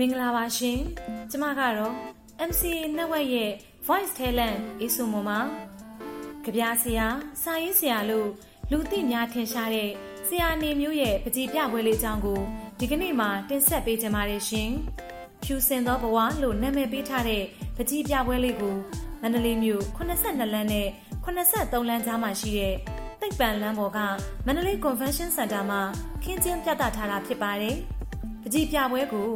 [0.00, 0.78] မင်္ဂလာပါရှင်
[1.30, 1.94] ကျမကတော့
[2.48, 3.50] MCA Network ရဲ့
[3.86, 5.30] Voice Talent အေးစုံမမ
[6.44, 7.06] ကြပြဆရာ
[7.42, 8.28] စာရေးဆရာလို့
[8.70, 9.90] လူသိများထင်ရှားတဲ့
[10.28, 12.40] ဆရာနေမျိုးရဲ့ပကြီးပြပွဲလေးအကြောင်းကို
[12.78, 14.70] ဒီကနေ့မှာတင်ဆက်ပေးကြပါရရှင်
[15.42, 17.42] ဖြူစင်သောဘဝလို့နာမည်ပေးထားတဲ့
[17.76, 18.74] ပကြီးပြပွဲလေးကို
[19.22, 20.88] မန္တလေးမြို့82လမ်းနဲ့
[21.24, 22.74] 83လမ်းကြားမှာရှိတဲ့
[23.20, 23.98] တိတ်ပံလမ်းပေါ်က
[24.46, 25.82] မန္တလေး Convention Center မှာ
[26.22, 27.76] ခင်းကျင်းပြသထားတာဖြစ်ပါတယ်။
[28.42, 29.30] ပကြီးပြပွဲကို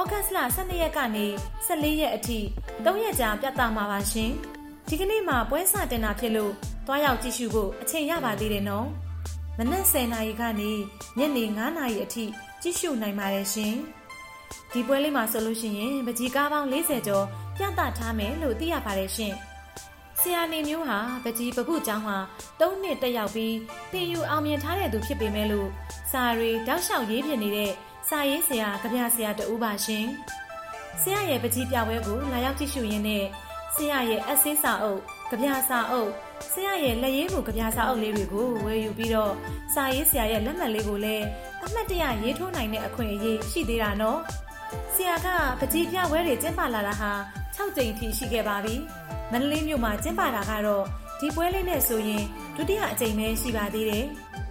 [0.00, 1.26] ဩဂတ်စ်လ12ရက်ကနေ
[1.66, 2.38] 14ရက်အထိ
[2.84, 4.30] 3ရက်ကြာပြသမှာပါရှင်။
[4.88, 6.52] ဒီကနေ့မှာပွဲစတင်တာဖြစ်လို့
[6.86, 8.86] တွားရောက်ကြည့်ရှုဖို့အချိန်ရပါသေးတယ်နော်။
[9.58, 10.72] မနက်10:00နာရီကနေ
[11.18, 12.24] ညနေ9:00နာရီအထိ
[12.62, 13.74] ကြည့်ရှုနိုင်ပါတယ်ရှင်။
[14.72, 19.34] ဒီပွဲလေးမှာဆိုလို့ရှိရင်ပကြီးကားပေါင်း40ကျော်ပြသထားမယ်လို့သိရပါတယ်ရှင်။
[20.20, 22.18] ဆရာနေမျိုးဟာပကြီးပခုကျောင်းမှာ
[22.60, 23.56] ၃နှစ်တက်ရောက်ပြီး
[23.92, 25.68] တင်ယူအောင်မြင်ထားတဲ့သူဖြစ်ပေမဲ့လို့
[26.10, 27.72] စာရီတောက်လျှောက်ရေးပြနေတဲ့
[28.10, 30.06] စာရေးဆရာကြပြဆရာတူပါရှင်။
[31.02, 33.24] ဆရာရဲ့ပကြီးပြပွဲကိုလာရောက်ကြည့်ရှုရင်းနဲ့
[33.74, 36.10] ဆရာရဲ့အဆေးစာအုပ်ကြပြစာအုပ်
[36.52, 39.32] ဆရာရဲ့လက်ရေးမှုကြပြစာအုပ်လေးတွေကိုဝယ်ယူပြီးတော့
[39.74, 41.26] စာရေးဆရာရဲ့လက်မှတ်လေးကိုလည်း
[41.64, 44.20] အမှတ်တရရေးထိုးနိုင်တဲ့အခွင့်အရေးရှိသေးတာနော်။
[44.94, 45.28] ဆရာက
[45.60, 47.12] ပကြီးပြပွဲတွေကျင်းပလာတာဟာ
[47.56, 48.74] 6ကြိမ်ထိရှိခဲ့ပါပြီ။
[49.32, 50.84] မန္တလေးမြို့မှာကျင်းပတာကတော့
[51.20, 52.24] ဒီပွဲလေးနဲ့ဆိုရင်
[52.56, 54.04] ဒုတိယအကြိမ်ပဲရှိပါသေးတယ်။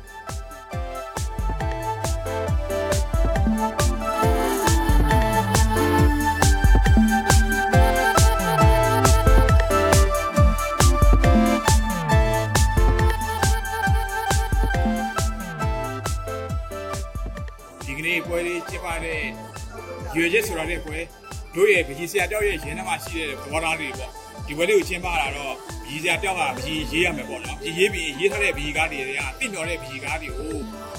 [18.05, 19.21] နေ့ပွဲလေးကျင်းပတဲ့
[20.15, 20.97] ရွေချက်ဆိုတာတဲ့ပွဲ
[21.55, 24.11] တို့ရဲ့ပကြီးဆရာတောက်ရဲ့ရင်းနှမှာရှိတဲ့ဘောသားတွေပေါ့
[24.47, 30.53] ဒီပွဲလေးကိုကျင်းပတာတော့ပကြီးဆရာတောက်ကပကြီးရေးရမယ်ပေါ့နော်ပကြီးရေးပြီးရေးထားတဲ့ပကြီးကားတွေကတင့်တော်တဲ့ပကြီးကားတွေကို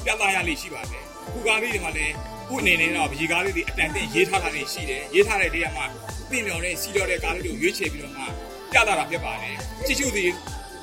[0.04, 1.02] ပြသရလိမ့်ရှိပါတယ်
[1.32, 2.14] ခုကားလေးတွေမှာလည်း
[2.48, 5.86] ခုအနေနဲ့တော့ပကြီးကားလေးတွေအတန်တင့်ရေးထားတာတွေရှိတယ်ရေးထားတဲ့နေရာမှာ
[6.30, 8.24] တင့်တော်တဲ့စီတော်တဲ့ကားလေးတွေကိုရွေးချယ်ပြီးတော့မှ
[8.72, 9.56] ပြသတာဖြစ်ပါတယ်
[9.86, 10.30] ချစ်ချူသည်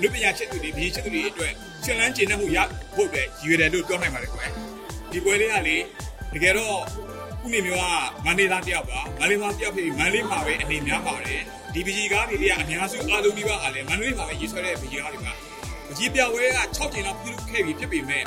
[0.01, 2.57] လူပညာချစ်သူတွေပကြီးချစ်သူတွေအတွက်ရှင်လန်းကျင်တဲ့မှုရ
[2.95, 4.49] ဖို့ပဲရည်ရွယ်တယ်လို့ပြောနိုင်ပါတယ်ကွယ်
[5.11, 5.77] ဒီပွဲလေးကလေ
[6.35, 6.77] တကယ်တော့
[7.41, 7.83] ခုနေမျိုးက
[8.25, 11.41] မန္တလေးသားတယောက်ပါမန္တလေးသားတယောက်ဖြစ်ပြီးမန္တလေးမှာပဲအနေများပါတယ်
[11.73, 15.33] ဒီပကြီးကားတွေကအများစုအားလုံးဒီပါအားလဲမန္တလေးမှာပဲရေးဆွဲတဲ့ပကြီးကားတွေပါ
[15.87, 18.23] ပကြီးပြပွဲက6ကြိမ်လောက်ပြုလုပ်ခဲ့ပြီးဖြစ်ပေမဲ့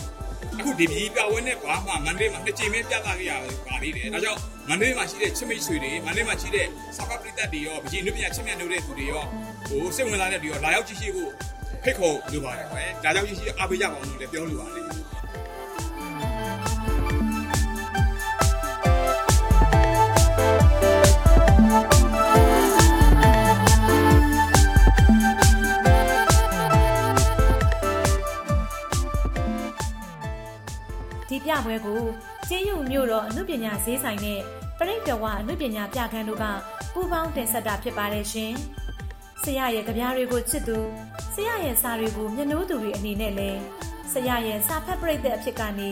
[0.59, 3.33] အခုဒီပကြီးပြပွဲနဲ့ဘာမှမန္တလေးမှာ2ကြိမ်ပဲပြသခဲ့ရ
[3.67, 9.25] ပါသေးတယ်ဒါကြောင့်မန္တလေးမှာရှိတဲ့ချစ်မိတ်ဆွေတွေမန္တလေးမှာရှိတဲ့စာပပရိသတ်တွေရောပကြီးနုပညာချစ်မြတ်နိုးတဲ့သူတွေရော
[9.69, 11.31] ဟိုစိတ်ဝင်စားတဲ့တွေရောလာရောက်ကြည့်ရှိဖို့
[11.85, 14.85] ဖိတ်ခေါ်လိုပါတယ်ကွယ်ဒါကြောင့်ကြည့်ရှိအားပေးကြပါအောင်လို့လည်းပြောလိုပါတယ်
[31.29, 32.03] ဒီပြပွဲကို
[32.49, 34.41] ကျေးရုံမြို့တော်အနုပညာဈေးဆိုင်နဲ့
[34.79, 36.45] ပရိတ်တော်ဝအနုပညာပြခန်းတို့က
[36.93, 38.53] ပူးပေါင်းတင်ဆက်တာဖြစ်ပါတယ်ရှင်။
[39.43, 40.79] ဆရာရဲ့ကြပြားတွေကိုချစ်သူ
[41.35, 43.61] ဆရာရဲ့စာတွေကိုမျက်နှိုးသူတွေအနေနဲ့လည်း
[44.13, 45.91] ဆရာရဲ့စာဖတ်ပရိတ်တဲ့အဖြစ်ကနေ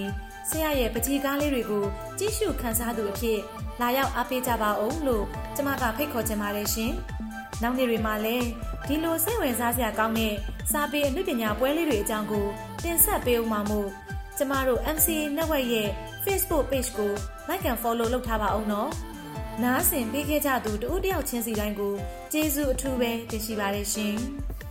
[0.51, 1.85] ဆရာရဲ့ပကြီးကားလေးတွေကို
[2.19, 3.39] ကြည့်ရှုခန်းစားသူအဖြစ်
[3.81, 5.25] လာရောက်အားပေးကြပါအောင်လို့
[5.57, 6.93] ကျမကဖိတ်ခေါ်ချင်ပါတယ်ရှင်။
[7.63, 8.47] နောက်နေ့တွေမှာလည်း
[8.89, 10.35] ဒီလိုစိတ်ဝင်စားစရာကောင်းတဲ့
[10.73, 12.47] စာပေအနုပညာပွဲလေးတွေအကြောင်းကို
[12.83, 13.89] တင်ဆက်ပေးဦးမှာမို့
[14.39, 15.91] ကျမတို့ MCA Network ရဲ့
[16.25, 17.13] Facebook Page ကို
[17.49, 18.91] Like and Follow လုပ်ထားပါအောင်နော်။
[19.63, 21.95] နားဆင်ပေးခဲ့ကြသူတဦးတယောက်ချင်းစီတိုင်းကို
[22.33, 24.17] ကျေးဇူးအထူးပဲတင်ရှိပါတယ်ရှင်။